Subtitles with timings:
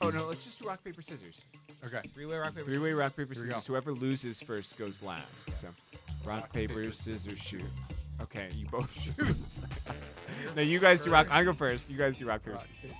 [0.00, 1.44] Oh no, let's just do rock paper scissors.
[1.84, 1.98] Okay.
[2.14, 2.66] Three-way rock paper.
[2.66, 3.54] Three way rock paper Here we go.
[3.54, 3.66] scissors.
[3.66, 5.26] Whoever loses first goes last.
[5.60, 5.68] So,
[6.24, 7.62] rock, paper, scissors, shoot.
[8.20, 9.36] Okay, you both shoot.
[10.56, 11.26] no, you guys do rock.
[11.30, 11.90] I go first.
[11.90, 12.58] You guys do rock paper.
[12.80, 12.96] Scissors.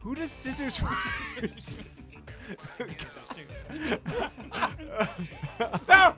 [0.00, 0.76] Who does scissors
[1.36, 1.70] first?
[5.88, 6.14] no.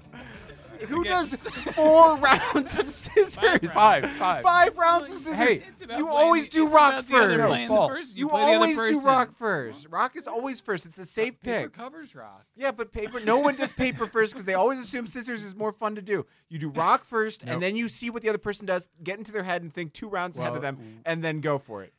[0.88, 3.36] Who does four rounds of scissors?
[3.72, 4.42] Five, five.
[4.42, 5.36] Five rounds of scissors.
[5.36, 7.48] Hey, It's about you playing always the- do it's rock about the other first.
[7.48, 7.98] playing the False.
[7.98, 8.16] first.
[8.16, 9.04] You, play the other always do person.
[9.04, 9.86] rock first.
[9.90, 10.86] Rock is always first.
[10.86, 11.54] It's the safe pick.
[11.56, 11.72] Paper pick.
[11.72, 12.44] covers rock.
[12.56, 13.20] Yeah, but paper.
[13.20, 16.26] No one does paper first because they always assume scissors is more fun to do.
[16.48, 17.54] You do rock first, Nope.
[17.54, 19.92] and then you see what the other person does, get into their head, and think
[19.92, 21.92] two rounds ahead Well, of them, and then go for it.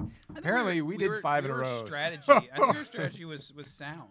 [0.00, 2.22] I think Apparently, were- we did were- five we in a were row, Strategy.
[2.24, 4.08] so- I think your strategy was was sound.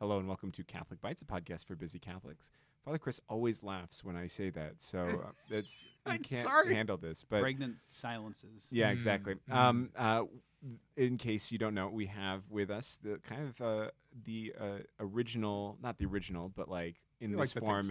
[0.00, 2.50] Hello and welcome to Catholic Bites, a podcast for busy Catholics.
[2.84, 6.74] Father Chris always laughs when I say that, so uh, that's you I'm can't sorry.
[6.74, 7.24] handle this.
[7.28, 8.68] But Pregnant silences.
[8.70, 9.34] yeah, Mm, exactly.
[9.50, 9.54] mm.
[9.54, 10.22] Um, uh,
[10.96, 13.90] in case you don't know, we have with us the kind of uh,
[14.24, 17.88] the uh, original, not the original, but like in We this like to think so.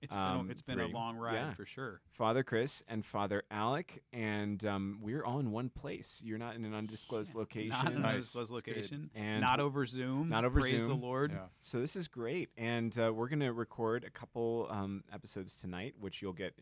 [0.00, 0.84] Format, It's been Um, a, it's been three.
[0.84, 1.54] a long ride Yeah.
[1.54, 2.00] for sure.
[2.12, 6.20] Father Chris and Father Alec, and um, we're all in one place.
[6.24, 7.70] You're not in an undisclosed location.
[7.70, 8.14] Not in an Nice.
[8.14, 9.10] undisclosed location.
[9.14, 10.28] And not over Zoom.
[10.28, 10.88] not over Praise Zoom.
[10.88, 11.32] the Lord.
[11.32, 11.46] Yeah.
[11.60, 16.22] So this is great, and uh, we're gonna record a couple um, episodes tonight, which
[16.22, 16.54] you'll get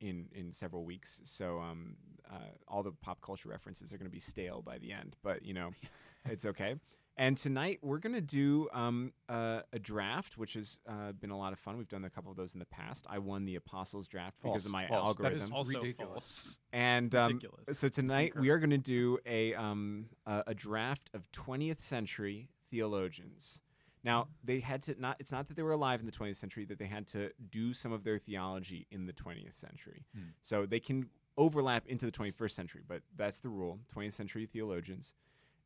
[0.00, 1.20] in in several weeks.
[1.24, 1.96] So um,
[2.30, 5.54] uh, all the pop culture references are gonna be stale by the end, but you
[5.54, 5.70] know,
[6.26, 6.76] it's okay.
[7.16, 11.52] And tonight we're gonna do um, uh, a draft, which has uh, been a lot
[11.52, 11.78] of fun.
[11.78, 13.06] We've done a couple of those in the past.
[13.08, 15.16] I won the apostles draft because of my false.
[15.18, 15.50] That is.
[15.50, 16.08] Also Ridiculous.
[16.08, 16.58] false.
[16.72, 17.78] And um, Ridiculous.
[17.78, 18.40] so tonight Concur.
[18.40, 23.60] we are going to do a um, a, a draft of 20th century theologians.
[24.02, 25.16] Now they had to not.
[25.20, 27.72] It's not that they were alive in the 20th century; that they had to do
[27.72, 30.04] some of their theology in the 20th century.
[30.14, 30.30] Hmm.
[30.42, 33.80] So they can overlap into the 21st century, but that's the rule.
[33.94, 35.14] 20th century theologians,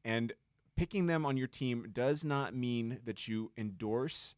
[0.05, 0.33] and
[0.79, 4.35] picking them on your team does not mean that you endorse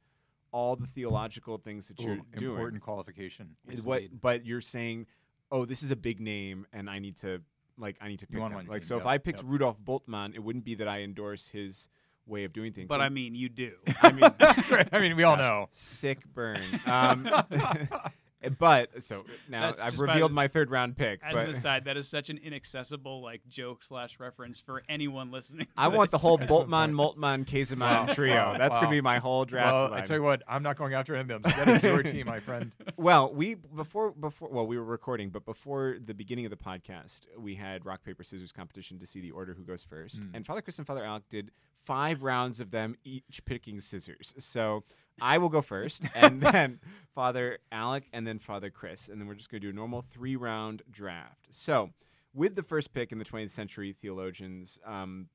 [0.52, 3.56] all the theological things that you're Ooh, doing important qualification.
[3.68, 4.20] Yes, what indeed.
[4.20, 5.06] but you're saying
[5.52, 7.40] oh this is a big name and i need to
[7.78, 8.56] like i need to pick want them.
[8.58, 9.46] one like team, so if i picked yep.
[9.48, 11.88] rudolf Bultmann it wouldn't be that i endorse his
[12.26, 13.72] way of doing things But So- I mean, you do.
[14.02, 14.88] i mean That's right.
[14.92, 15.68] I mean, we all know.
[15.72, 17.28] sick burn um
[18.58, 21.84] but so now That's i've revealed the- my third round pick As but an aside,
[21.84, 25.66] that is such an inaccessible like joke slash reference for anyone listening.
[25.66, 28.80] To i want the whole Bultmann, Moltmann, Käsemann Wow, trio that's wow.
[28.82, 31.22] gonna be my whole draft Well, I tell you what, I'm not going after any
[31.22, 31.42] of them.
[31.44, 32.72] So that is your team, my friend.
[32.96, 37.20] Well, we before before well we were recording, but before the beginning of the podcast,
[37.38, 40.30] we had rock paper scissors competition to see the order who goes first, Mm.
[40.34, 44.34] and Father Chris and Father Alec did five rounds of them each picking scissors.
[44.38, 44.84] So
[45.20, 46.80] I will go first, and then
[47.14, 50.02] Father Alec, and then Father Chris, and then we're just going to do a normal
[50.02, 51.48] three round draft.
[51.50, 51.90] So
[52.34, 55.28] with the first pick in the 20th century theologians um,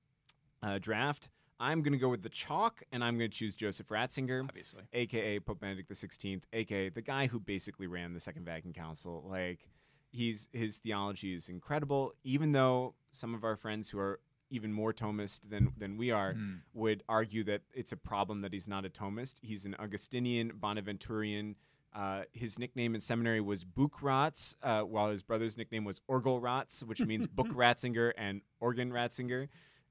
[0.65, 1.29] uh, draft.
[1.59, 4.83] I'm going to go with the chalk, and I'm going to choose Joseph Ratzinger Obviously.
[4.91, 9.25] aka Pope Benedict XVI, aka the guy who basically ran the Second Vatican Council.
[9.29, 9.69] Like
[10.11, 14.19] he's his theology is incredible, even though some of our friends who are
[14.49, 16.61] even more Thomist than than we are Mm.
[16.73, 19.35] would argue that it's a problem that he's not a Thomist.
[19.41, 21.55] He's an Augustinian, Bonaventurian.
[21.93, 26.99] Uh, his nickname in seminary was Buchratz, uh, while his brother's nickname was Orgelratz, which
[27.05, 29.47] means Book Ratzinger and Organ Ratzinger.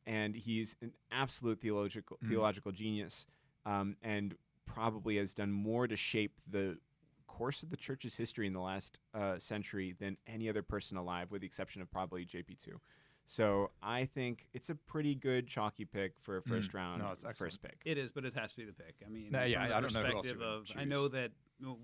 [0.06, 2.28] And he's an absolute theological Mm.
[2.28, 3.26] theological genius,
[3.64, 6.78] um, and probably has done more to shape the
[7.26, 11.30] course of the church's history in the last uh, century than any other person alive,
[11.30, 12.78] with the exception of probably JP2.
[13.26, 16.74] So I think it's a pretty good chalky pick for a first Mm.
[16.74, 17.52] round No, it's excellent.
[17.52, 17.80] first pick.
[17.84, 18.96] It is, but it has to be the pick.
[19.04, 20.84] I mean, Nah, yeah, from the I don't know who else perspective you're of I
[20.84, 21.32] know that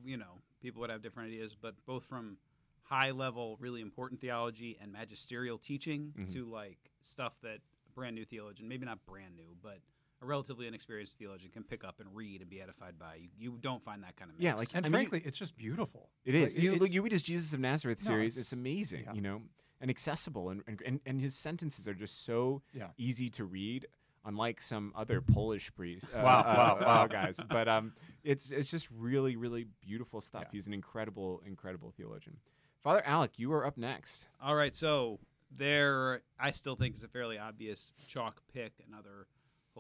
[0.04, 2.36] you know people would have different ideas, but both from
[2.82, 6.28] high level, really important theology and magisterial teaching Mhm.
[6.32, 7.60] to like stuff that
[7.94, 9.80] brand new theologian, maybe not brand new, but
[10.22, 13.16] a relatively inexperienced theologian can pick up and read and be edified by.
[13.16, 14.44] You, you don't find that kind of mix.
[14.44, 16.10] Yeah, like- And I mean, frankly, it's just beautiful.
[16.24, 16.54] It is.
[16.54, 19.12] Like, you, look, you read his Jesus of Nazareth No, series; it's, it's- amazing, yeah.
[19.14, 19.42] you know,
[19.80, 22.88] and accessible, and, and and and his sentences are just so Yeah.
[22.98, 23.86] easy to read.
[24.22, 27.06] Unlike some other Polish priests, uh, Wow, uh, wow, uh, wow.
[27.06, 30.42] guys, but um, it's it's just really, really beautiful stuff.
[30.42, 30.48] Yeah.
[30.52, 32.36] He's an incredible, incredible theologian.
[32.82, 34.26] Father Alec, you are up next.
[34.42, 39.26] All right, so there, I still think is a fairly obvious chalk pick, another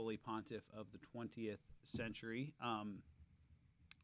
[0.00, 2.52] holy pontiff of the 20th century.
[2.64, 2.98] Um,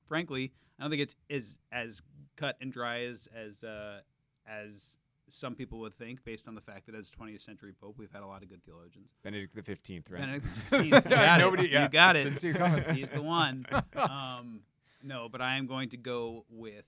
[0.06, 2.02] frankly, I don't think it's as as
[2.36, 4.00] cut and dry as as uh,
[4.46, 4.98] as
[5.30, 8.22] some people would think, based on the fact that as 20th century pope, we've had
[8.22, 9.08] a lot of good theologians.
[9.24, 10.20] Benedict the Fifteenth, right?
[10.20, 10.46] Benedict
[10.84, 11.70] you got Nobody- it.
[11.72, 12.44] yeah, you got it.
[12.44, 12.84] it coming.
[12.94, 13.66] He's the one.
[13.96, 14.60] Um,
[15.02, 16.84] no, but I am going to go with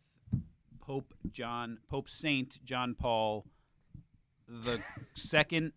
[0.81, 3.44] Pope John, Pope Saint John Paul
[4.49, 4.81] the
[5.14, 5.72] second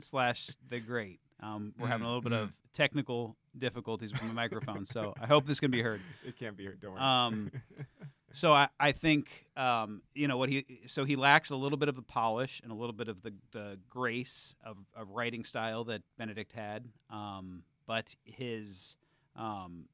[0.00, 1.20] slash the Great.
[1.40, 5.26] Um, we're having a little bit Mm, of technical difficulties with my microphone, so I
[5.26, 6.00] hope this can be heard.
[6.26, 6.80] It can't be heard.
[6.80, 7.00] Don't worry.
[7.02, 7.50] Um,
[8.32, 11.88] so I, I think um, you know what he so he lacks a little bit
[11.88, 15.84] of the polish and a little bit of the, the grace of, of writing style
[15.84, 18.96] that Benedict had, um, but his
[19.36, 19.84] um,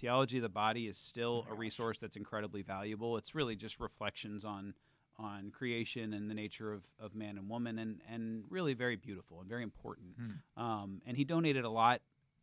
[0.00, 3.16] theology of the body is still Oh a resource that's incredibly valuable.
[3.16, 4.74] It's really just reflections on
[5.20, 9.40] on creation and the nature of, of man and woman and, and really very beautiful
[9.40, 10.08] and very important.
[10.16, 10.62] Hmm.
[10.62, 12.00] Um, and he donated a lot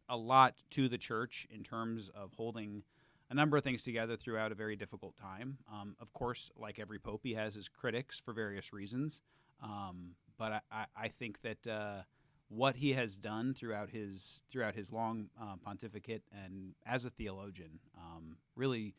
[0.10, 2.82] a lot to the church in terms of holding
[3.30, 5.58] a number of things together throughout a very difficult time.
[5.70, 9.20] Um, of course, like every pope, he has his critics for various reasons.
[9.62, 12.04] Um, but I, I, I think that uh,
[12.50, 17.80] what he has done throughout his throughout his long uh, pontificate and as a theologian
[17.98, 18.96] um, really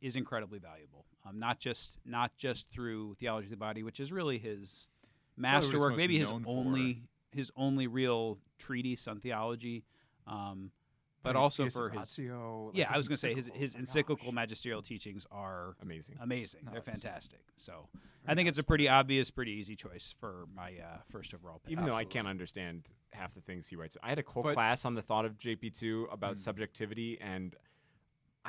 [0.00, 1.04] is incredibly valuable.
[1.26, 4.86] Um, not just not just through theology of the body, which is really his
[5.38, 6.50] Probably what he's masterwork, maybe his known for.
[6.50, 7.02] only
[7.32, 9.84] his only real treatise on theology.
[10.26, 10.70] Um,
[11.22, 13.50] but I mean, also for his Ratio, like yeah, I was going to say his
[13.52, 14.34] his encyclical gosh.
[14.34, 16.16] magisterial teachings are Amazing.
[16.22, 16.60] amazing.
[16.64, 17.40] No, They're fantastic.
[17.58, 17.88] So
[18.26, 21.72] I think it's a pretty obvious, pretty easy choice for my uh, first overall pick.
[21.72, 24.54] Even though I can't understand half the things he writes, I had a whole But-
[24.54, 26.38] class on the thought of JP two about Mm.
[26.38, 27.54] subjectivity, and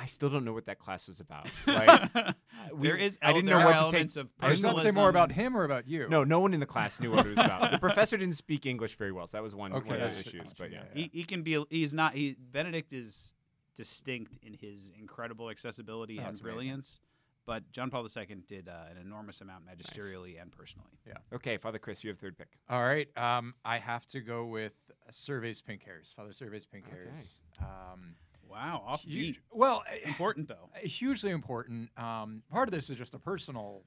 [0.02, 1.48] I still don't know what that class was about.
[1.66, 2.34] Like,
[2.74, 5.08] we- there is I didn't know what to take- elements of Does that say more
[5.08, 6.08] about him or about you?
[6.08, 7.70] no, no one in the class knew what it was about.
[7.70, 10.20] The professor didn't speak English very well, so that was one, Okay, one of the
[10.20, 10.42] issues.
[10.42, 11.64] gotcha, But yeah, yeah, He, he can be.
[11.70, 12.14] He's not.
[12.14, 13.32] He Benedict is
[13.76, 16.54] distinct in his incredible accessibility Oh, and that's amazing.
[16.56, 17.00] brilliance.
[17.44, 20.90] But John Paul II did uh, an enormous amount magisterially and personally.
[21.06, 21.14] Yeah.
[21.34, 22.46] Okay, Father Chris, you have third pick.
[22.70, 23.08] All right.
[23.18, 24.74] Um, I have to go with
[25.10, 26.14] Servais Pinckaers.
[26.14, 26.94] Father Servais Pink Okay.
[26.96, 27.40] Hairs.
[27.60, 28.14] Um,
[28.52, 29.38] Wow, off huge, beat.
[29.50, 30.68] well, eh, Important though.
[30.82, 31.90] hugely important.
[31.98, 33.82] Um, part of this is just a personal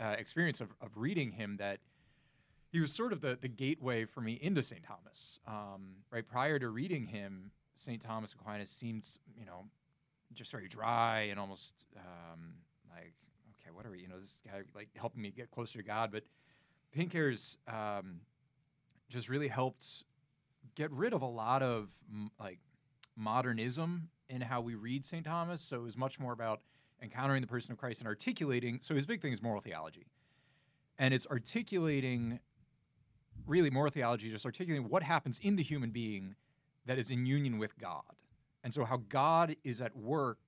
[0.00, 1.78] uh, experience of, of reading him that
[2.70, 4.82] he was sort of the, the gateway for me into St.
[4.82, 5.40] Thomas.
[5.46, 8.00] Um, right prior to reading him, St.
[8.00, 9.06] Thomas Aquinas seemed,
[9.38, 9.64] you know,
[10.32, 12.54] just very dry and almost um,
[12.90, 13.14] like,
[13.60, 16.10] okay, what are we, you know, this guy like helping me get closer to God.
[16.12, 16.24] But
[16.96, 18.20] Pinckaers um,
[19.08, 20.04] just really helped
[20.74, 21.88] get rid of a lot of
[22.38, 22.58] like
[23.18, 25.24] modernism in how we read St.
[25.24, 25.62] Thomas.
[25.62, 26.60] So it was much more about
[27.02, 28.80] encountering the person of Christ and articulating.
[28.80, 30.06] So his big thing is moral theology.
[30.98, 32.40] And it's articulating
[33.46, 36.34] really moral theology, just articulating what happens in the human being
[36.86, 38.02] that is in union with God.
[38.64, 40.38] And so how God is at work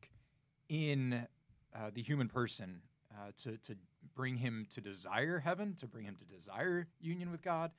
[0.69, 1.27] in
[1.75, 2.83] uh, the human person
[3.13, 3.77] uh, to, to
[4.15, 7.71] bring him to desire heaven, to bring him to desire union with God,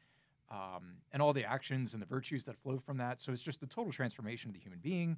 [0.51, 3.19] um, and all the actions and the virtues that flow from that.
[3.19, 5.17] So it's just the total transformation of the human being.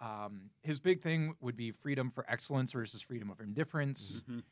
[0.00, 4.22] Um, his big thing would be freedom for excellence versus freedom of indifference.
[4.28, 4.42] Mhm.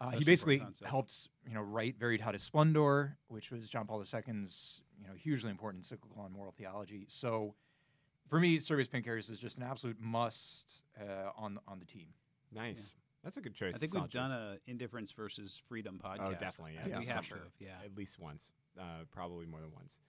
[0.00, 5.06] Uh, he basically helped, you know, write Veritatis Splendor, which was John Paul II's, you
[5.08, 7.06] know, hugely important encyclical on moral theology.
[7.08, 7.54] So,
[8.28, 12.08] for me, Servais Pinckaers is just an absolute must uh, on on the team.
[12.52, 12.96] Nice.
[13.22, 13.74] That's a good choice.
[13.74, 14.60] I think we've done choice.
[14.66, 16.20] a indifference versus freedom podcast.
[16.20, 16.78] Oh, definitely.
[16.84, 17.40] I Yeah, we have for to.
[17.40, 17.52] sure.
[17.58, 17.78] Yeah.
[17.84, 20.00] at least once, uh, probably more than once.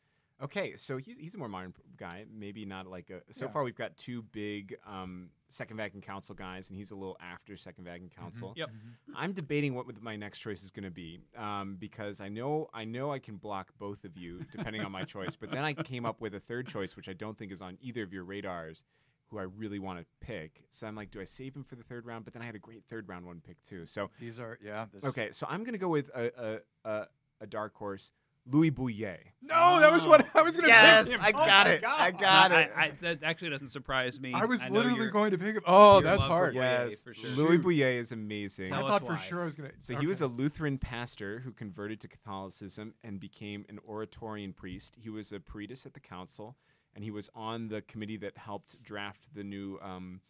[0.44, 2.26] Okay, so he's he's a more modern guy.
[2.30, 3.22] Maybe not like a.
[3.34, 3.52] So Yeah.
[3.52, 7.56] far, we've got two big um, Second Vatican Council guys, and he's a little after
[7.56, 8.22] Second Vatican Mm-hmm.
[8.22, 8.54] Council.
[8.58, 8.70] Yep.
[9.16, 12.84] I'm debating what my next choice is going to be um, because I know I
[12.84, 15.38] know I can block both of you depending on my choice.
[15.38, 17.78] But then I came up with a third choice, which I don't think is on
[17.80, 18.84] either of your radars,
[19.28, 20.64] who I really want to pick.
[20.70, 22.26] So I'm like, do I save him for the third round?
[22.26, 23.86] But then I had a great third round one pick too.
[23.86, 24.88] So These are yeah.
[24.94, 27.08] This, okay, so I'm going to go with a, a, a,
[27.40, 28.12] a dark horse,
[28.48, 29.18] Louis Bouyer.
[29.42, 31.18] No, that was what I was going to Yes, pick.
[31.18, 31.22] Him.
[31.24, 31.84] I Oh got my it.
[31.86, 32.72] I got I, it.
[32.76, 34.34] I, that actually doesn't surprise me.
[34.34, 35.62] I was know literally going to pick him.
[35.66, 36.56] Oh, that's love for hard.
[36.56, 37.30] Bouyer, yes, for sure.
[37.32, 38.68] Louis Bouyer is amazing.
[38.68, 39.76] Tell I thought for sure I was going to.
[39.80, 44.98] So he was a Lutheran pastor who converted to Catholicism and became an Oratorian priest.
[45.00, 46.56] He was a peritus at the council,
[46.96, 50.22] and he was on the committee that helped draft the new um,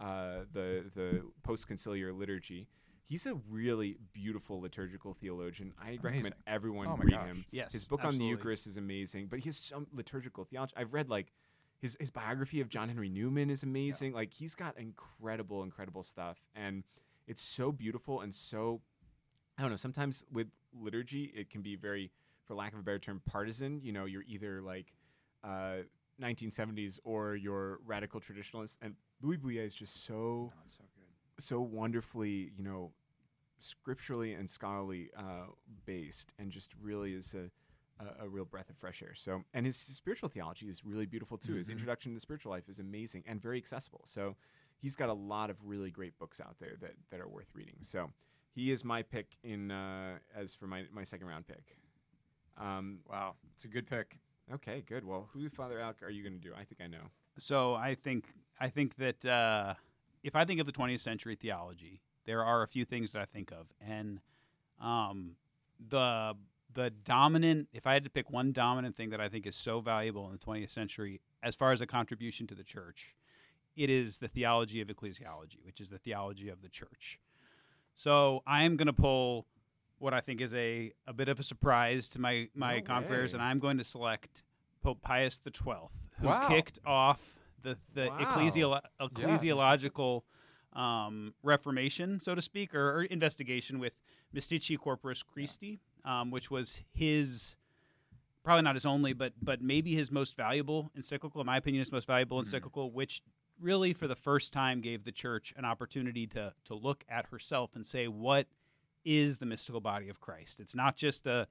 [0.00, 2.66] uh, the the post conciliar liturgy.
[3.06, 5.74] He's a really beautiful liturgical theologian.
[5.80, 7.26] I recommend everyone Oh read gosh.
[7.26, 7.44] him.
[7.50, 10.72] Yes, His book on the Eucharist is amazing, but he has some liturgical theology.
[10.76, 11.32] I've read like
[11.80, 14.12] his his biography of John Henry Newman is amazing.
[14.14, 16.82] Like he's got incredible, incredible stuff, and
[17.26, 18.80] it's so beautiful and so
[19.58, 19.76] I don't know.
[19.76, 22.10] Sometimes with liturgy, it can be very,
[22.44, 23.80] for lack of a better term, partisan.
[23.82, 24.92] You know, you're either like
[25.44, 25.82] uh,
[26.20, 30.84] 1970s or you're radical traditionalist, and Louis Bouyer is just so Oh, it's so.
[31.40, 32.92] So wonderfully, you know,
[33.58, 35.46] scripturally and scholarly uh,
[35.86, 37.50] based, and just really is a,
[38.04, 39.14] a a real breath of fresh air.
[39.14, 41.54] So, and his spiritual theology is really beautiful too.
[41.54, 41.72] His Mhm.
[41.72, 44.02] introduction to the spiritual life is amazing and very accessible.
[44.04, 44.36] So,
[44.80, 47.76] he's got a lot of really great books out there that that are worth reading.
[47.82, 48.12] So,
[48.54, 51.76] he is my pick in uh, as for my, my second round pick.
[52.56, 54.18] Um, Wow, it's a good pick.
[54.52, 55.04] okay, good.
[55.04, 56.54] Well, who, Father Alec, are you going to do?
[56.54, 57.10] I think I know.
[57.38, 58.26] So I think
[58.60, 59.74] I think that uh,
[60.24, 63.26] if I think of the 20th century theology, there are a few things that I
[63.26, 64.18] think of, and
[64.80, 65.36] um,
[65.90, 66.34] the
[66.72, 67.68] the dominant.
[67.72, 70.32] If I had to pick one dominant thing that I think is so valuable in
[70.32, 73.14] the 20th century, as far as a contribution to the church,
[73.76, 77.20] it is the theology of ecclesiology, which is the theology of the church.
[77.94, 79.46] So I am going to pull
[79.98, 83.34] what I think is a, a bit of a surprise to my my No confreres,
[83.34, 84.42] and I'm going to select
[84.82, 85.72] Pope Pius XII,
[86.20, 86.48] who Wow.
[86.48, 88.18] kicked off the the Wow.
[88.20, 90.22] ecclesiolo- ecclesiological
[90.74, 93.94] um, reformation, so to speak, or, or investigation with
[94.34, 97.56] Mystici Corporis Christi, um, which was his
[98.44, 101.40] probably not his only, but but maybe his most valuable encyclical.
[101.40, 103.22] In my opinion, his most valuable encyclical, which
[103.60, 107.70] really for the first time gave the church an opportunity to to look at herself
[107.74, 108.46] and say what
[109.04, 110.60] is the mystical body of Christ.
[110.60, 111.46] It's not just a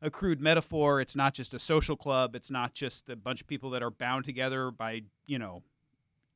[0.00, 1.00] a crude metaphor.
[1.00, 2.34] It's not just a social club.
[2.34, 5.62] It's not just a bunch of people that are bound together by you know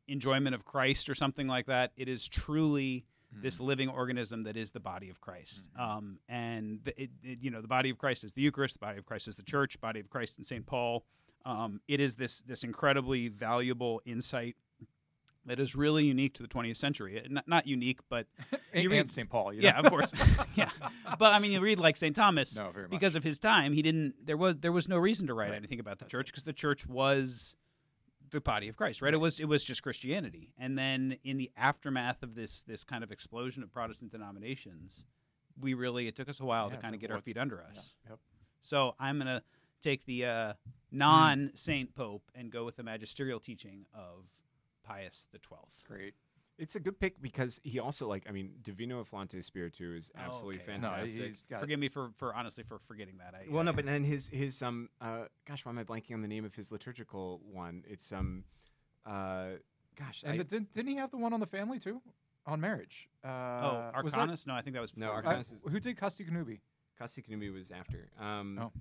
[0.09, 1.93] enjoyment of Christ or something like that.
[1.97, 3.05] It is truly
[3.41, 5.69] this living organism that is the body of Christ.
[5.79, 8.75] Um, and the, it, it, you know, the body of Christ is the Eucharist.
[8.75, 9.81] The body of Christ is the Church.
[9.81, 11.05] Body of Christ in Saint Paul.
[11.45, 14.57] Um, it is this this incredibly valuable insight
[15.47, 17.17] that is really unique to the 20th century.
[17.17, 18.27] It- Not, not unique, but
[18.75, 19.29] you read- St.
[19.29, 19.53] Paul.
[19.53, 20.13] You yeah, of course,
[20.55, 20.71] yeah.
[21.19, 22.91] But I mean, you read like Saint Thomas No, very much.
[22.91, 23.73] because of his time.
[23.73, 24.15] He didn't.
[24.25, 25.57] There was there was no reason to write Right.
[25.57, 27.55] anything about the That's church because the church was
[28.31, 29.13] the body of Christ, right?
[29.13, 30.53] It was it was just Christianity.
[30.59, 35.05] And then in the aftermath of this this kind of explosion of Protestant denominations,
[35.61, 37.63] we really it took us a while Yeah, to kind of get our feet under
[37.63, 37.95] Yeah, us.
[38.09, 38.19] Yep.
[38.63, 39.43] So I'm gonna
[39.83, 40.53] take the uh,
[40.93, 44.25] non Saint Pope and go with the magisterial teaching of
[44.83, 45.85] Pius the Twelfth.
[45.89, 46.15] Great.
[46.59, 50.57] It's a good pick because he also like I mean Divino Afflante Spiritu is absolutely
[50.63, 50.79] Okay.
[50.79, 51.25] No, fantastic.
[51.25, 53.35] he's got Forgive me for, for honestly for forgetting that.
[53.35, 56.21] I, well, no, but then his his um uh gosh, why am I blanking on
[56.23, 57.83] the name of his liturgical one?
[57.89, 58.45] It's um
[59.07, 59.53] uh
[59.99, 62.01] gosh, And I, the, didn't, didn't he have the one on the family too?
[62.47, 63.09] On marriage?
[63.25, 64.47] Uh, oh, was that- Arcanus?
[64.47, 65.33] No, I think that was No, before.
[65.33, 66.61] uh, Arcanus is- who did Casti Connubii?
[66.99, 68.09] Casti Connubii was after.
[68.21, 68.73] Um, Oh.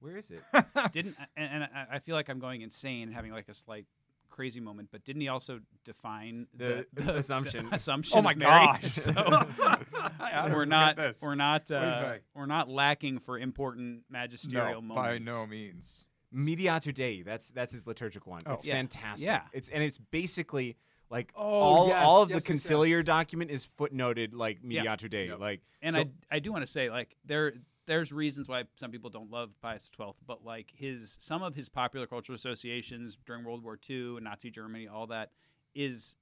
[0.00, 0.42] where is it?
[0.92, 3.86] didn't and, and I, I feel like I'm going insane and having like a slight
[4.36, 7.68] crazy moment, but didn't he also define The- the assumption.
[7.72, 8.18] assumption?
[8.18, 8.92] Oh my gosh.
[8.92, 9.12] so
[10.18, 11.20] How we're not this?
[11.22, 15.24] we're not uh, we're not lacking for important magisterial moments.
[15.26, 16.06] no, by no means.
[16.32, 17.22] Mediator Dei.
[17.22, 18.42] That's that's his liturgical one.
[18.46, 18.54] Oh.
[18.54, 18.74] It's Yeah.
[18.74, 19.26] fantastic.
[19.26, 19.42] Yeah.
[19.52, 20.76] It's and it's basically
[21.08, 23.04] like Oh, all yes, all of yes, the conciliar yes.
[23.06, 24.68] document is footnoted like Yeah.
[24.82, 25.26] Mediator Dei.
[25.28, 25.38] Yep.
[25.40, 26.00] Like And so-
[26.30, 27.54] I I do want to say like there
[27.86, 31.68] there's reasons why some people don't love Pius XII, but like his some of his
[31.68, 35.30] popular cultural associations during World War II and Nazi Germany, all that
[35.74, 36.14] is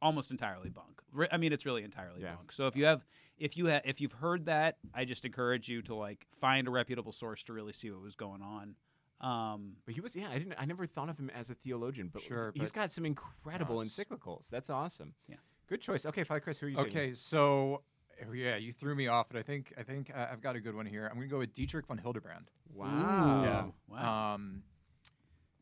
[0.00, 1.02] almost entirely bunk.
[1.12, 2.36] Re- I mean, it's really entirely Yeah.
[2.36, 2.52] bunk.
[2.52, 3.04] So if you have
[3.38, 6.70] if you ha- if you've heard that, I just encourage you to like find a
[6.70, 8.76] reputable source to really see what was going on.
[9.20, 10.28] Um, But he was, yeah.
[10.30, 10.54] I didn't.
[10.56, 13.80] I never thought of him as a theologian, but Sure, he's but- got some incredible
[13.80, 14.48] No, encyclicals.
[14.48, 15.14] That's awesome.
[15.28, 15.36] Yeah.
[15.66, 16.06] good choice.
[16.06, 16.90] Okay, Father Chris, who are you taking?
[16.96, 17.38] Okay, so
[17.76, 17.82] oh,
[18.32, 20.74] yeah, you threw me off, but I think I think uh, I've got a good
[20.74, 21.06] one here.
[21.06, 22.50] I'm going to go with Dietrich von Hildebrand.
[22.72, 23.42] Wow.
[23.42, 23.64] Yeah.
[23.88, 24.34] Wow.
[24.34, 24.62] Um,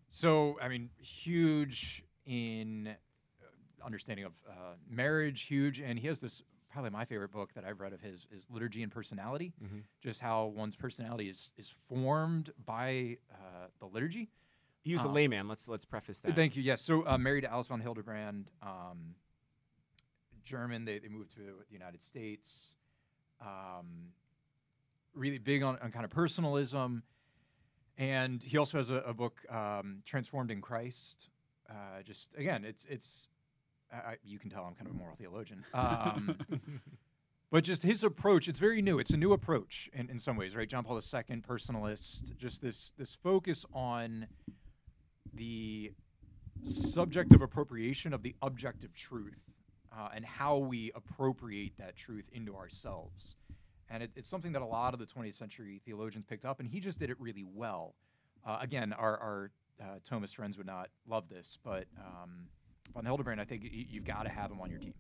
[0.09, 4.53] so I mean, huge in uh, understanding of uh,
[4.89, 8.27] marriage, huge, and he has this probably my favorite book that I've read of his
[8.31, 9.83] is Liturgy and Personality, Mhm.
[10.03, 14.29] just how one's personality is is formed by uh, the liturgy.
[14.83, 15.49] He was a Um, layman.
[15.49, 16.35] Let's let's preface that.
[16.37, 16.63] Thank you.
[16.63, 16.83] Yes.
[16.83, 19.15] So uh, married to Alice von Hildebrand, um,
[20.47, 20.85] German.
[20.85, 22.75] They, they moved to the United States.
[23.41, 24.13] Um,
[25.15, 27.03] really big on, on kind of personalism,
[27.99, 31.29] and he also has a, a book, um, Transformed in Christ.
[31.69, 33.29] Uh, just again, it's it's.
[33.93, 35.65] I, you can tell I'm kind of a moral theologian.
[35.73, 36.37] Um,
[37.51, 38.99] but just his approach, it's very new.
[38.99, 40.69] It's a new approach in, in some ways, right?
[40.69, 44.27] John Paul II, personalist, just this this focus on
[45.33, 45.93] the
[46.63, 49.56] subjective appropriation of the objective truth
[49.97, 53.37] uh, and how we appropriate that truth into ourselves.
[53.89, 56.69] And it, it's something that a lot of the 20th century theologians picked up, and
[56.69, 57.95] he just did it really well.
[58.47, 59.51] Uh, again, our, our
[59.81, 62.49] uh, Thomist friends would not love this, but um,
[62.93, 64.95] von Hildebrand, I think y- you've got to have him on your team.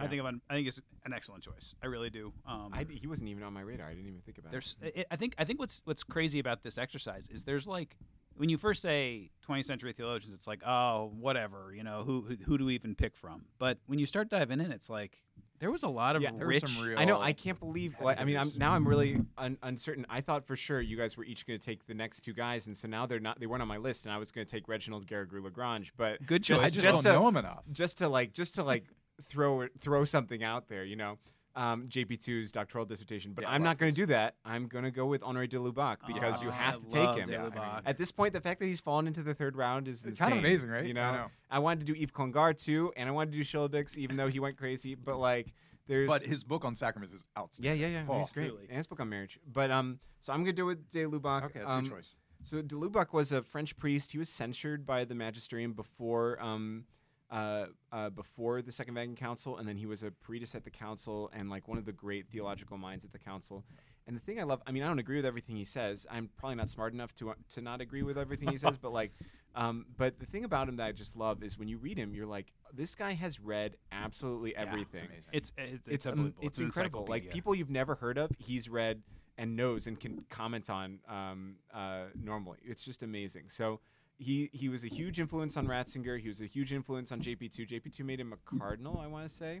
[0.00, 1.74] I think I'm, I think it's an excellent choice.
[1.82, 2.32] I really do.
[2.46, 3.86] Um, I, he wasn't even on my radar.
[3.86, 5.06] I didn't even think about there's it.
[5.10, 7.96] I- I think I think what's what's crazy about this exercise is there's like
[8.36, 12.36] when you first say 20th century theologians it's like oh whatever you know who who,
[12.44, 15.22] who do we even pick from but when you start diving in it's like
[15.58, 17.20] there was a lot of Yeah, there were rich some real- I know.
[17.20, 17.92] I can't believe.
[17.92, 20.04] heavy Well, I mean, I'm, now I'm really un- uncertain.
[20.10, 22.66] I thought for sure you guys were each going to take the next two guys,
[22.66, 23.38] and so now they're not.
[23.38, 25.92] They weren't on my list, and I was going to take Reginald Garrigou Lagrange.
[25.96, 27.62] But good Just- choice I just just don't to- know him enough.
[27.70, 28.86] just to like, just to like
[29.22, 31.18] throw throw something out there, you know.
[31.54, 34.36] Um, JP2's doctoral dissertation, but Yeah, I'm not going to do that.
[34.44, 37.14] I'm going to go with Henri de Lubac because you Oh, have I to take
[37.14, 37.28] him.
[37.30, 39.86] Yeah, I mean, At this point, the fact that he's fallen into the third round
[39.86, 40.18] is It's insane.
[40.28, 40.84] kind of amazing, right?
[40.84, 41.26] You I know, know.
[41.50, 44.28] I wanted to do Yves Congar too, and I wanted to do Schillebeeckx, even though
[44.28, 44.94] he went crazy.
[44.94, 45.52] But like,
[45.88, 47.80] there's But his book on sacraments is yeah, outstanding.
[47.82, 48.48] yeah, yeah, Oh, he's great.
[48.48, 48.64] truly.
[48.68, 49.38] And his book on marriage.
[49.46, 51.44] But um, so I'm gonna do it with de Lubac.
[51.44, 52.14] Okay, that's um, your choice.
[52.44, 54.12] So de Lubac was a French priest.
[54.12, 56.84] He was censured by the magisterium before um,
[57.32, 60.70] uh, uh, before the Second Vatican Council, and then he was a priest at the
[60.70, 63.64] council and like one of the great theological minds at the council.
[64.06, 66.06] And the thing I love, I mean, I don't agree with everything he says.
[66.10, 68.92] I'm probably not smart enough to uh, to not agree with everything he says, but
[68.92, 69.12] like,
[69.54, 72.14] um, but the thing about him that I just love is when you read him,
[72.14, 75.24] you're like, this guy has read absolutely everything amazing.
[75.32, 76.46] It's it's, it's, it's um, unbelievable.
[76.46, 77.06] it's an incredible.
[77.08, 79.02] Like people you've never heard of, he's read
[79.38, 82.58] and knows and can comment on um, uh, normally.
[82.62, 83.44] It's just amazing.
[83.48, 83.80] So
[84.22, 86.18] he he was a huge influence on Ratzinger.
[86.20, 87.68] He was a huge influence on JP2.
[87.68, 89.60] JP2 made him a cardinal, I want to say.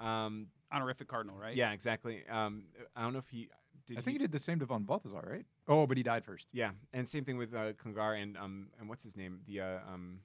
[0.00, 1.54] Um, honorific cardinal, right?
[1.56, 2.22] Yeah, exactly.
[2.28, 2.64] Um,
[2.96, 3.48] I don't know if he
[3.86, 3.98] did.
[3.98, 5.46] I think he did the same to von Balthasar, right?
[5.68, 6.48] Oh, but he died first.
[6.52, 9.40] Yeah, and same thing with uh, Congar and um and what's his name?
[9.46, 10.20] The uh, um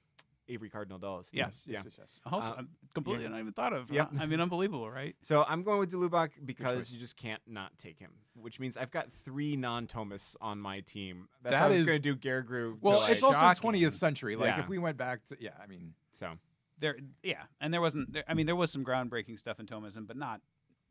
[0.50, 1.30] Avery Cardinal Dulles.
[1.32, 1.46] Yeah.
[1.46, 1.72] Yes, yeah.
[1.74, 2.20] yes, yes, yes.
[2.26, 3.90] Also, Uh, I'm completely not even thought of.
[3.90, 4.10] Yep.
[4.18, 5.14] I mean, unbelievable, right?
[5.20, 6.40] So I'm going with Delubac choice.
[6.44, 10.80] because you just can't not take him, which means I've got three non-Thomas on my
[10.80, 11.28] team.
[11.42, 12.78] That's That why I was is- going to do Garrigou.
[12.80, 13.72] Well, to, it's also shocking.
[13.72, 14.36] 20th century.
[14.36, 14.60] Like Yeah.
[14.60, 16.38] if we went back to, yeah, I mean, so
[16.78, 18.12] There, yeah, and there wasn't.
[18.12, 20.40] There, I mean, there was some groundbreaking stuff in Thomism, but not,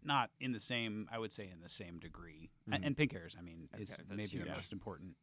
[0.04, 1.10] not in the same.
[1.12, 2.52] I would say in the same degree.
[2.68, 2.86] A- Mhm.
[2.86, 3.36] And, Pinckaers.
[3.38, 4.48] I mean, Okay, is that's maybe the huge.
[4.50, 5.16] most important.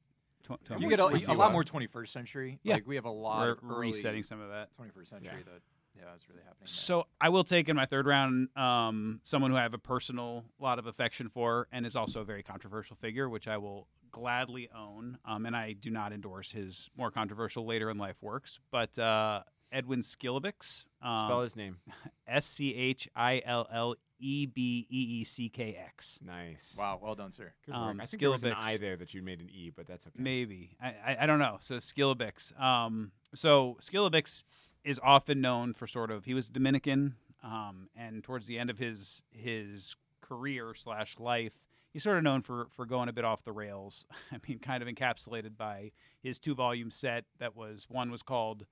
[0.47, 2.59] To, you get a, a lot more 21st century.
[2.62, 2.75] Yeah.
[2.75, 4.69] Like we have a lot We're of early resetting some of that.
[4.79, 5.53] 21st century Yeah.
[5.53, 5.62] that,
[5.97, 6.61] yeah, that's really happening.
[6.61, 6.69] there.
[6.69, 10.45] So I will take in my third round um, someone who I have a personal
[10.61, 14.69] lot of affection for, and is also a very controversial figure, which I will gladly
[14.76, 15.19] own.
[15.25, 19.43] Um, and I do not endorse his more controversial later in life works, but uh,
[19.73, 21.78] Edwin Schillebeeckx, spell um, his name.
[22.28, 26.20] S C H I L L E B E E C K X.
[26.25, 26.75] Nice.
[26.78, 27.52] wow, well done, sir.
[27.64, 27.96] Good um, work.
[28.02, 28.64] I think there was an Schillebeeckx.
[28.64, 30.23] I there that you made an E, but that's okay.
[30.23, 31.57] Maybe I, I I don't know.
[31.61, 32.61] So Schillebeeckx.
[32.61, 34.44] Um, so Schillebeeckx
[34.85, 38.79] is often known for sort of he was Dominican, um, and towards the end of
[38.79, 41.61] his his career slash life,
[41.92, 44.07] he's sort of known for for going a bit off the rails.
[44.33, 48.66] I mean, kind of encapsulated by his two volume set that was one was called.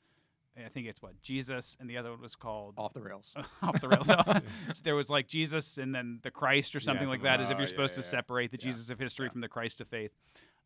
[0.57, 3.35] I think it's what Jesus, and the other one was called Off the rails.
[3.62, 4.09] off the rails.
[4.85, 7.51] There was like Jesus and then the Christ or something like something that, like as
[7.51, 9.33] if you're supposed yeah, to yeah, separate the yeah, Jesus of history yeah.
[9.33, 10.12] from the Christ of faith.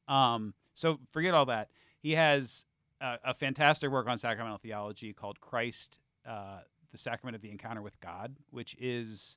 [0.09, 1.71] Um, so forget all that.
[2.01, 2.65] He has
[3.01, 6.61] a, a fantastic work on sacramental theology called Christ, uh,
[6.93, 9.37] the Sacrament of the Encounter with God, which is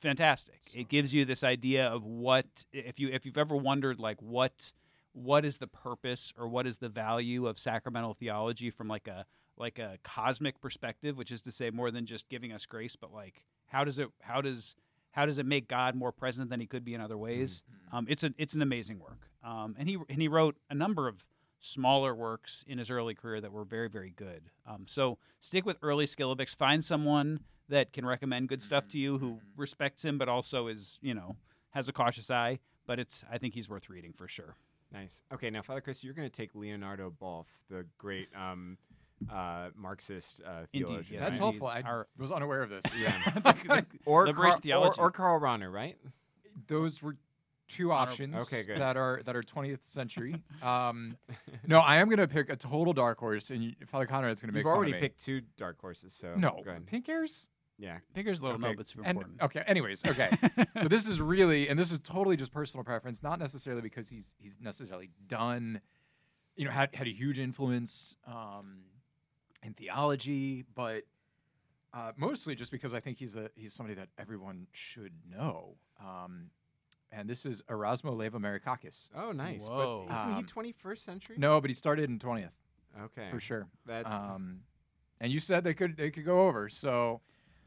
[0.00, 0.60] fantastic.
[0.72, 4.72] It gives you this idea of what if you if you've ever wondered like what
[5.14, 9.24] what is the purpose or what is the value of sacramental theology from like a
[9.56, 13.12] like a cosmic perspective, which is to say more than just giving us grace, but
[13.12, 14.74] like how does it how does
[15.12, 17.62] how does it make God more present than he could be in other ways?
[17.92, 21.06] Um, it's a it's an amazing work, um, and he and he wrote a number
[21.06, 21.24] of
[21.60, 24.42] smaller works in his early career that were very very good.
[24.66, 26.56] Um, so stick with early Schillebeeckx.
[26.56, 30.98] Find someone that can recommend good stuff to you who respects him, but also is
[31.00, 31.36] you know
[31.70, 32.58] has a cautious eye.
[32.86, 34.56] But it's I think he's worth reading for sure.
[34.94, 35.22] Nice.
[35.32, 38.78] Okay, now Father Chris, you're going to take Leonardo Boff, the great um,
[39.30, 41.14] uh, Marxist uh, Indeed, theologian.
[41.14, 41.42] yes, That's right?
[41.44, 41.66] helpful.
[41.66, 42.84] I Our- was unaware of this.
[43.00, 43.52] Yeah.
[44.06, 45.00] or, Liberation Karl, or, theology.
[45.00, 45.96] or Karl Rahner, right?
[46.68, 47.16] Those were
[47.66, 48.78] two options Okay, good.
[48.80, 50.42] that are that are 20th century.
[50.62, 51.16] Um,
[51.66, 54.48] no, I am going to pick a total dark horse, and you, Father Conrad's going
[54.50, 55.00] to make You've fun of already me.
[55.00, 56.86] picked two dark horses, so No, go ahead.
[56.86, 57.48] Pinckaers.
[57.84, 57.98] Yeah.
[58.14, 59.42] Figures a little Okay, no, but super And, important.
[59.42, 59.62] okay.
[59.66, 60.30] Anyways, okay.
[60.74, 64.34] but this is really, and this is totally just personal preference, not necessarily because he's
[64.38, 65.80] he's necessarily done,
[66.56, 68.78] you know, had had a huge influence um,
[69.62, 71.02] in theology, but
[71.92, 75.76] uh, mostly just because I think he's a he's somebody that everyone should know.
[76.00, 76.50] Um,
[77.12, 79.10] and this is Erasmo Leiva-Merikakis.
[79.14, 79.68] Oh, nice.
[79.68, 80.06] Whoa.
[80.08, 81.36] But isn't Um, he 21st century?
[81.38, 82.54] No, but he started in twentieth
[83.00, 83.28] Okay.
[83.30, 83.68] for sure.
[83.86, 84.60] That's Um,
[85.20, 86.68] and you said they could they could go over.
[86.68, 87.20] So,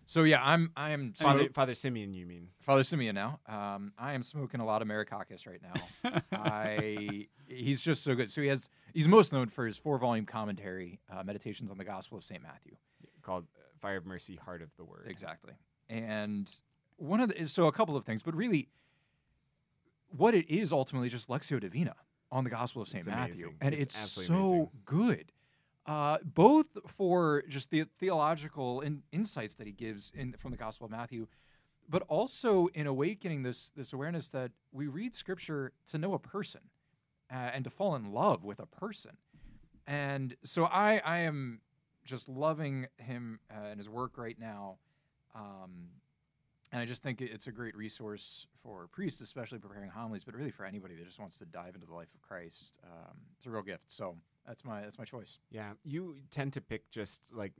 [0.08, 2.48] so yeah, I'm I am Father, Father Simeon, you mean?
[2.62, 3.40] Father Simeon now.
[3.48, 6.22] Um, I am smoking a lot of Merikakis right now.
[6.32, 8.32] I he's just so good.
[8.32, 11.84] So he has he's most known for his four volume commentary, uh, Meditations on the
[11.84, 12.76] Gospel of Saint Matthew.
[13.22, 13.46] Called
[13.82, 15.06] Fire of Mercy, Heart of the Word.
[15.08, 15.54] Exactly.
[15.90, 16.50] And
[16.96, 18.70] one of the so a couple of things, but really,
[20.16, 21.96] what it is ultimately just Lectio Divina
[22.32, 23.58] on the Gospel of Saint Matthew, amazing.
[23.62, 24.70] and It's it's, absolutely so amazing.
[24.86, 25.32] good.
[25.88, 30.86] Uh, both for just the theological in, insights that he gives in from the Gospel
[30.86, 31.28] of Matthew,
[31.88, 36.60] but also in awakening this this awareness that we read Scripture to know a person
[37.32, 39.16] uh, and to fall in love with a person.
[39.86, 41.62] And so I I am
[42.04, 44.80] just loving him uh, and his work right now.
[45.34, 45.90] Um,
[46.72, 50.52] and I just think it's a great resource for priests, especially preparing homilies, but really
[50.52, 52.78] for anybody that just wants to dive into the life of Christ.
[52.84, 53.90] Um, it's a real gift.
[53.90, 55.40] So that's my that's my choice.
[55.50, 57.54] Yeah, you tend to pick just like,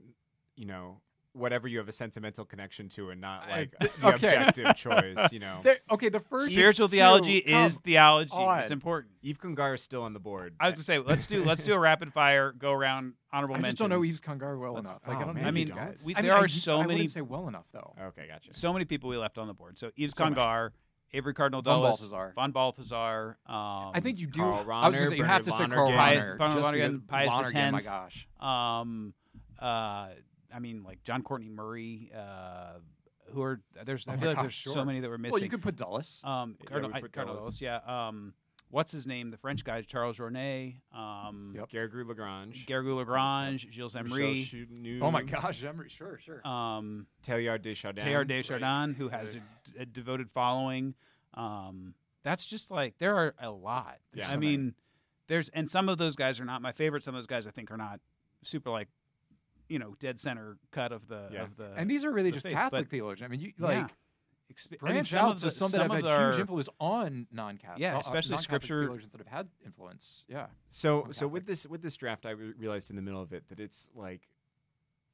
[0.56, 1.00] you know,
[1.34, 4.36] whatever you have a sentimental connection to, and not like th- the okay.
[4.36, 5.32] objective choice.
[5.32, 8.32] You know, There- okay, the first Spiritual two, theology come is theology.
[8.32, 8.60] on.
[8.60, 9.12] It's important.
[9.22, 10.54] Yves Congar is still on the board.
[10.58, 13.58] I was gonna say let's do let's do a rapid fire go around honorable I
[13.58, 13.74] mentions.
[13.74, 15.02] just don't know Yves Congar well Let's- enough.
[15.06, 16.02] Like, oh, I don't man, know I mean, these guys.
[16.04, 17.94] we- I there mean, are I- so I many- wouldn't say well enough though.
[18.08, 18.52] okay, gotcha.
[18.54, 19.78] so many people we left on the board.
[19.78, 20.36] So Yves So many.
[20.36, 20.70] Congar,
[21.12, 22.32] Avery Cardinal Von Dulles, Balthasar.
[22.34, 23.38] Von Balthasar.
[23.46, 24.40] Um, I think you do.
[24.40, 26.22] Karl I was gonna Rahner, say you have to say Bernard Karl Lonergan.
[26.22, 26.38] Rahner.
[26.38, 27.84] Bernard just Lonergan, because- Pius the Lonergan, My Tenth.
[27.84, 28.28] gosh.
[28.40, 29.14] um,
[29.58, 30.08] uh,
[30.54, 32.10] I mean, like John Courtney Murray.
[32.16, 32.78] Uh,
[33.32, 34.06] who are there's?
[34.08, 35.32] Oh I my feel like gosh, there's so many that we're missing.
[35.32, 36.22] Well, you could put Dulles.
[36.24, 37.58] Um, Yeah, Cardinal, we I- put Cardinal Dulles.
[37.58, 38.06] Dulles, yeah.
[38.08, 38.32] Um,
[38.70, 39.30] what's his name?
[39.30, 40.76] The French guy, Charles Journet.
[40.94, 41.70] Um, Yep.
[41.70, 42.64] Garrigou Lagrange.
[42.66, 45.90] Garrigou Lagrange, Gilles Emery, oh my gosh, Emery.
[45.90, 46.46] Sure, sure.
[46.46, 48.02] um, Teilhard de Chardin.
[48.04, 50.94] Teilhard de Chardin, who has a, a devoted following.
[51.34, 53.98] Um, that's just like there are a lot.
[54.14, 54.24] Yeah.
[54.28, 54.46] I So many.
[54.56, 54.74] mean,
[55.28, 57.04] there's and some of those guys are not my favorite.
[57.04, 58.00] Some of those guys I think are not
[58.42, 58.88] super like,
[59.68, 61.42] you know, dead center cut of the Yeah.
[61.44, 61.72] of the.
[61.76, 63.26] and these are really the just faith, Catholic but- theologians.
[63.26, 63.66] I mean, you yeah.
[63.66, 63.94] like
[64.50, 66.70] Expe- I mean, branch out of to the- some that have of had huge influence
[66.80, 67.80] on non-Catholic.
[67.80, 70.24] Yeah, uh, uh, especially scripture- theologians that have had influence.
[70.26, 70.46] Yeah.
[70.68, 73.48] So so with this with this draft, I re- realized in the middle of it
[73.48, 74.26] that it's like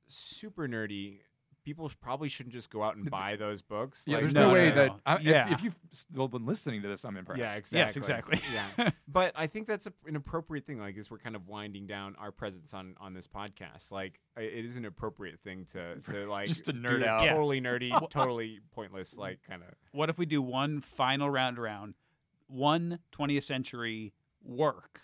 [0.07, 1.21] super nerdy.
[1.65, 4.05] People probably shouldn't just go out and buy those books.
[4.07, 4.91] Yeah, Like, there's no, no, way no, that.
[5.07, 5.51] I, if- Yeah.
[5.53, 7.39] if, you've still been listening to this, I'm impressed.
[7.41, 7.79] Yeah, exactly.
[7.79, 8.41] Yes, exactly.
[8.53, 10.79] yeah, but I think that's a, an appropriate thing.
[10.79, 14.65] Like, as we're kind of winding down our presence on on this podcast, like it
[14.65, 17.21] is an appropriate thing to to like Just to nerd out.
[17.21, 19.69] Totally nerdy, totally pointless, like kind of.
[19.93, 21.95] what if we do one final round around
[22.47, 25.01] one 20th century work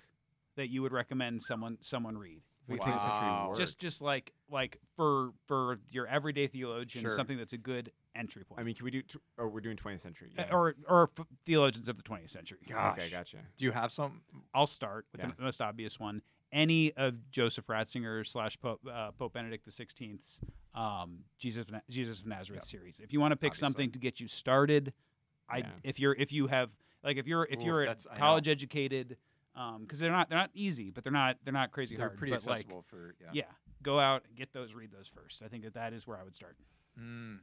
[0.57, 2.43] that you would recommend someone someone read
[2.79, 2.99] Wow.
[2.99, 3.57] century work.
[3.57, 7.11] just just like like for for your everyday theologian Sure.
[7.11, 9.03] something that's a good entry point I mean, can we do?
[9.03, 10.31] T- or we're doing 20th century.
[10.39, 10.55] Uh, yeah.
[10.55, 12.99] or or f- theologians of the 20th century Gosh.
[12.99, 13.39] okay, gotcha.
[13.57, 14.23] Do you have some?
[14.55, 15.31] i'll start with Yeah.
[15.37, 20.41] the most obvious one any of joseph ratzinger slash pope, uh, pope benedict xvI's
[20.75, 22.65] um, jesus of Na- jesus of nazareth Yep.
[22.65, 23.67] series if you want to pick Obviously.
[23.67, 24.93] something to get you started
[25.49, 25.67] i Yeah.
[25.85, 26.71] if you're if you have
[27.05, 28.19] like if you're if Ooh, you're that's- I know.
[28.21, 29.17] college educated
[29.81, 32.33] because they're not they're not easy but they're not they're not crazy They're hard pretty
[32.33, 33.29] but, like, accessible for yeah.
[33.33, 33.43] yeah
[33.83, 36.35] go out get those read those first i think that that is where i would
[36.35, 36.57] start
[36.99, 37.39] Mm.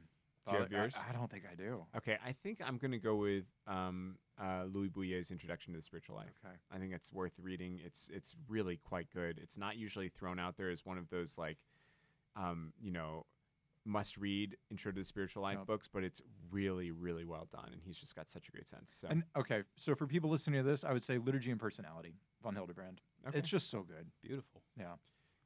[0.48, 0.96] Do you Thought have I- yours?
[1.08, 1.84] I, don't think I do.
[1.96, 6.16] Okay, I think I'm gonna go with um, uh, Louis Bouyer's Introduction to the Spiritual
[6.16, 6.38] Life.
[6.44, 6.54] Okay.
[6.72, 7.80] I think it's worth reading.
[7.84, 9.38] It's it's really quite good.
[9.42, 11.58] It's not usually thrown out there as one of those like,
[12.36, 13.26] um, you know,
[13.88, 15.66] must read Intro to the Spiritual Life Yep.
[15.66, 16.20] books, but it's
[16.50, 18.96] really really well done, and he's just got such a great sense.
[19.00, 22.14] So And okay, so for people listening to this, I would say liturgy and personality,
[22.42, 23.00] von Hildebrand.
[23.26, 23.38] okay.
[23.38, 24.06] It's just so good.
[24.22, 24.92] beautiful Yeah.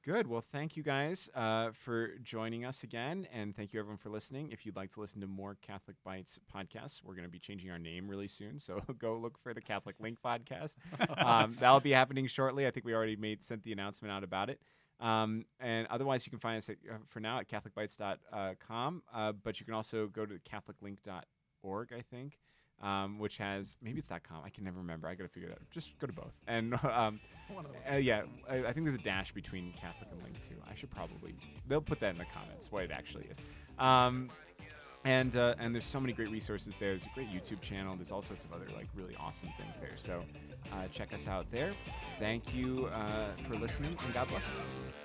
[0.05, 0.27] Good.
[0.27, 4.51] Well, thank you guys uh, for joining us again, and thank you everyone for listening.
[4.51, 7.71] If you'd like to listen to more Catholic Bites podcasts, we're going to be changing
[7.71, 10.75] our name really soon, so go look for the Catholic Link podcast.
[11.25, 12.67] um, that'll be happening shortly.
[12.67, 14.61] I think we already made sent the announcement out about it.
[15.03, 19.59] Um, and otherwise, you can find us at, uh, for now at CatholicBites.com, uh, but
[19.59, 22.38] you can also go to CatholicLink.org, I think.
[22.81, 24.43] Um, which has maybe it's .com.
[24.45, 25.07] I can never remember.
[25.07, 25.71] I got to figure that out.
[25.71, 26.33] Just go to both.
[26.49, 27.21] And um,
[27.93, 30.57] uh, yeah, I, I think there's a dash between Catholic and Link too.
[30.69, 31.37] I should probably
[31.69, 33.41] they'll put that in the comments what it actually is.
[35.05, 36.91] And uh, and there's so many great resources there.
[36.91, 37.97] There's a great YouTube channel.
[37.97, 39.97] There's all sorts of other like really awesome things there.
[39.97, 40.23] So
[40.73, 41.73] uh, check us out there.
[42.21, 43.09] Thank you uh,
[43.49, 45.02] for listening, and God bless you.